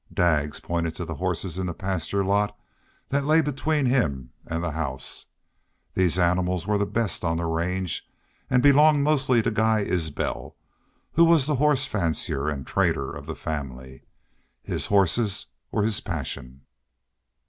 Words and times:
Daggs 0.11 0.59
pointed 0.59 0.95
to 0.95 1.05
the 1.05 1.13
horses 1.17 1.59
in 1.59 1.67
the 1.67 1.75
pasture 1.75 2.25
lot 2.25 2.57
that 3.09 3.23
lay 3.27 3.39
between 3.39 3.85
him 3.85 4.31
and 4.47 4.63
the 4.63 4.71
house. 4.71 5.27
These 5.93 6.17
animals 6.17 6.65
were 6.65 6.79
the 6.79 6.87
best 6.87 7.23
on 7.23 7.37
the 7.37 7.45
range 7.45 8.09
and 8.49 8.63
belonged 8.63 9.03
mostly 9.03 9.43
to 9.43 9.51
Guy 9.51 9.81
Isbel, 9.81 10.55
who 11.13 11.23
was 11.25 11.45
the 11.45 11.57
horse 11.57 11.85
fancier 11.85 12.49
and 12.49 12.65
trader 12.65 13.11
of 13.11 13.27
the 13.27 13.35
family. 13.35 14.01
His 14.63 14.87
horses 14.87 15.45
were 15.71 15.83
his 15.83 16.01
passion. 16.01 16.61